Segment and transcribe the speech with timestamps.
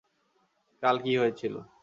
[0.83, 1.55] কাল কী হয়েছিল?